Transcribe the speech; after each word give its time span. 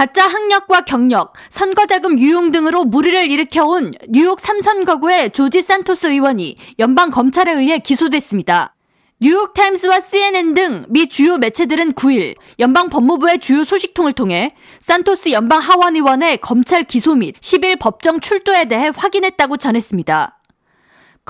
가짜 0.00 0.26
학력과 0.26 0.86
경력, 0.86 1.34
선거자금 1.50 2.18
유용 2.18 2.52
등으로 2.52 2.84
무리를 2.84 3.30
일으켜온 3.30 3.92
뉴욕 4.08 4.38
3선거구의 4.38 5.34
조지 5.34 5.60
산토스 5.60 6.06
의원이 6.06 6.56
연방 6.78 7.10
검찰에 7.10 7.52
의해 7.52 7.80
기소됐습니다. 7.80 8.74
뉴욕타임스와 9.20 10.00
CNN 10.00 10.54
등 10.54 10.86
미 10.88 11.10
주요 11.10 11.36
매체들은 11.36 11.92
9일 11.92 12.36
연방 12.60 12.88
법무부의 12.88 13.40
주요 13.40 13.62
소식통을 13.62 14.14
통해 14.14 14.52
산토스 14.80 15.32
연방 15.32 15.60
하원 15.60 15.96
의원의 15.96 16.38
검찰 16.38 16.84
기소 16.84 17.14
및 17.14 17.38
10일 17.38 17.78
법정 17.78 18.20
출두에 18.20 18.64
대해 18.64 18.90
확인했다고 18.96 19.58
전했습니다. 19.58 20.39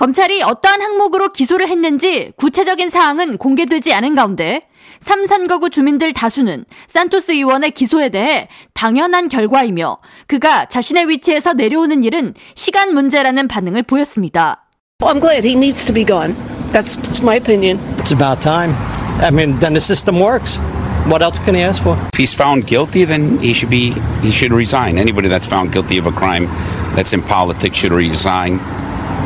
검찰이 0.01 0.41
어떠한 0.41 0.81
항목으로 0.81 1.31
기소를 1.31 1.67
했는지 1.67 2.31
구체적인 2.35 2.89
사항은 2.89 3.37
공개되지 3.37 3.93
않은 3.93 4.15
가운데 4.15 4.59
3선거구 4.99 5.71
주민들 5.71 6.11
다수는 6.11 6.65
산토스 6.87 7.33
의원의 7.33 7.69
기소에 7.69 8.09
대해 8.09 8.47
당연한 8.73 9.27
결과이며 9.27 9.99
그가 10.25 10.65
자신의 10.65 11.07
위치에서 11.07 11.53
내려오는 11.53 12.03
일은 12.03 12.33
시간 12.55 12.95
문제라는 12.95 13.47
반응을 13.47 13.83
보였습니다. 13.83 14.65
I'm 15.03 15.21
glad 15.21 15.47
he 15.47 15.53
needs 15.53 15.85
to 15.85 15.93
be 15.93 16.03
gone. 16.03 16.35
That's 16.73 17.21
my 17.21 17.37
opinion. 17.37 17.77
It's 17.99 18.11
about 18.11 18.41
time. 18.41 18.73
I 19.21 19.29
mean, 19.29 19.59
then 19.59 19.73
the 19.73 19.81
system 19.81 20.19
works. 20.19 20.59
What 21.05 21.21
else 21.21 21.37
can 21.37 21.53
he 21.53 21.61
ask 21.61 21.83
for? 21.83 21.95
If 22.13 22.17
he's 22.17 22.33
found 22.33 22.65
guilty, 22.65 23.05
then 23.05 23.37
he 23.37 23.53
should 23.53 23.69
be 23.69 23.93
he 24.25 24.31
should 24.31 24.51
resign. 24.51 24.97
Anybody 24.97 25.29
that's 25.29 25.45
found 25.45 25.71
guilty 25.71 25.99
of 25.99 26.07
a 26.07 26.11
crime 26.11 26.49
that's 26.97 27.13
in 27.13 27.21
politics 27.21 27.77
should 27.77 27.93
resign. 27.93 28.57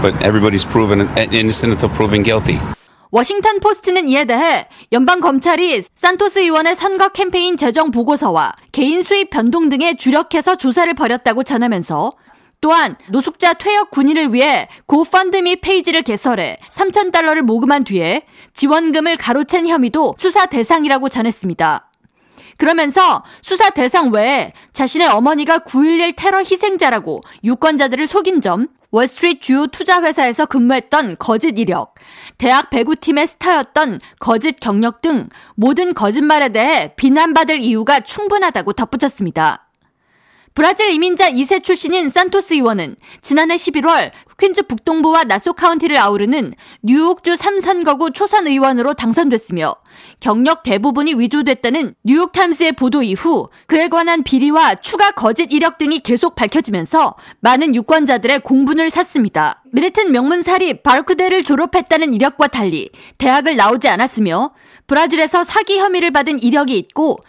But 0.02 0.24
everybody's 0.24 0.66
proven 0.70 1.08
innocent 1.32 1.74
until 1.74 1.90
proven 1.90 2.24
guilty. 2.24 2.60
워싱턴 3.12 3.60
포스트는 3.60 4.10
이에 4.10 4.26
대해 4.26 4.68
연방 4.92 5.22
검찰이 5.22 5.82
산토스 5.96 6.40
의원의 6.40 6.76
선거 6.76 7.10
캠페인 7.10 7.56
재정 7.56 7.92
보고서와 7.92 8.52
개인 8.72 9.04
수입 9.04 9.30
변동 9.30 9.70
등에 9.70 9.96
주력해서 9.96 10.58
조사를 10.58 10.94
벌였다고 10.94 11.44
전하면서 11.44 12.12
또한 12.60 12.98
노숙자 13.10 13.54
퇴역 13.54 13.92
군인을 13.92 14.34
위해 14.34 14.68
고펀드미 14.88 15.58
페이지를 15.58 16.02
개설해 16.02 16.58
3천 16.70 17.12
달러를 17.12 17.44
모금한 17.44 17.84
뒤에 17.84 18.24
지원금을 18.54 19.18
가로챈 19.18 19.68
혐의도 19.68 20.16
수사 20.18 20.46
대상이라고 20.48 21.10
전했습니다. 21.10 21.92
그러면서 22.58 23.24
수사 23.42 23.70
대상 23.70 24.12
외에 24.12 24.54
자신의 24.74 25.08
어머니가 25.08 25.60
9.11 25.60 26.14
테러 26.16 26.40
희생자라고 26.40 27.22
유권자들을 27.44 28.08
속인 28.08 28.42
점, 28.42 28.68
월스트리트 28.96 29.40
주요 29.42 29.68
투자회사에서 29.68 30.46
근무했던 30.46 31.18
거짓 31.20 31.60
이력, 31.60 31.96
대학 32.38 32.70
배구팀의 32.70 33.28
스타였던 33.28 34.00
거짓 34.20 34.58
경력 34.62 35.02
등 35.02 35.28
모든 35.56 35.94
거짓말에 35.94 36.50
대해 36.50 36.94
비난받을 36.96 37.60
이유가 37.60 38.00
충분하다고 38.00 38.72
덧붙였습니다. 38.72 39.68
브라질 40.56 40.90
이민자 40.92 41.32
2세 41.32 41.62
출신인 41.62 42.10
산토스 42.10 42.54
의원은 42.54 42.96
지난해 43.22 43.58
11월 43.58 44.12
퀸즈 44.40 44.68
북동부와 44.68 45.26
나소 45.26 45.52
카운티를 45.52 45.98
아우르는 45.98 46.54
뉴욕주 46.82 47.34
3선거구 47.34 48.14
초선 48.14 48.48
의원으로 48.48 48.94
당선됐으며 48.94 49.76
경력 50.22 50.64
대부분이 50.64 51.16
위조됐다는 51.16 51.96
뉴욕타임스의 52.06 52.72
보도 52.72 53.04
이후 53.04 53.50
그에 53.68 53.90
관한 53.90 54.24
비리와 54.24 54.76
추가 54.76 55.12
거짓 55.12 55.52
이력 55.52 55.78
등이 55.78 56.00
계속 56.00 56.36
밝혀지면서 56.36 57.16
많은 57.42 57.76
유권자들의 57.76 58.40
공분을 58.40 58.92
샀습니다. 58.92 59.62
미레튼 59.74 60.14
명문사립 60.14 60.84
바르크대를 60.84 61.44
졸업했다는 61.44 62.14
이력과 62.14 62.48
달리 62.48 62.92
대학을 63.18 63.58
나오지 63.58 63.90
않았으며 63.90 64.54
브라질에서 64.88 65.44
사기 65.44 65.80
혐의를 65.80 66.12
받은 66.12 66.42
이력이 66.42 66.78
있고 66.78 67.20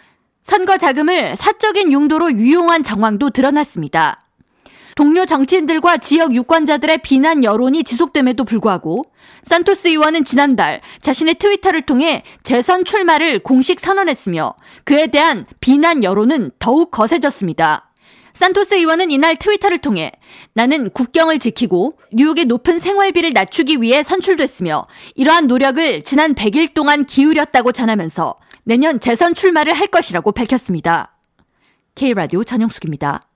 선거 0.47 0.77
자금을 0.77 1.35
사적인 1.35 1.91
용도로 1.91 2.31
유용한 2.31 2.81
정황도 2.81 3.31
드러났습니다. 3.31 4.23
동료 4.95 5.25
정치인들과 5.25 5.97
지역 5.97 6.33
유권자들의 6.33 6.99
비난 6.99 7.43
여론이 7.43 7.83
지속됨에도 7.83 8.45
불구하고 8.45 9.03
산토스 9.43 9.89
의원은 9.89 10.23
지난달 10.23 10.79
자신의 11.01 11.33
트위터를 11.35 11.81
통해 11.81 12.23
재선 12.43 12.85
출마를 12.85 13.39
공식 13.39 13.81
선언했으며 13.81 14.55
그에 14.85 15.07
대한 15.07 15.45
비난 15.59 16.01
여론은 16.05 16.51
더욱 16.59 16.91
거세졌습니다. 16.91 17.91
산토스 18.33 18.75
의원은 18.75 19.11
이날 19.11 19.35
트위터를 19.35 19.79
통해 19.79 20.13
나는 20.53 20.91
국경을 20.91 21.39
지키고 21.39 21.97
뉴욕의 22.13 22.45
높은 22.45 22.79
생활비를 22.79 23.31
낮추기 23.33 23.81
위해 23.81 24.01
선출됐으며 24.01 24.87
이러한 25.15 25.47
노력을 25.47 26.03
지난 26.03 26.35
100일 26.35 26.73
동안 26.73 27.03
기울였다고 27.03 27.73
전하면서 27.73 28.35
내년 28.67 28.99
재선 28.99 29.33
출마를 29.33 29.73
할 29.73 29.87
것이라고 29.87 30.33
밝혔습니다. 30.33 31.15
K라디오 31.95 32.43
전영숙입니다. 32.43 33.26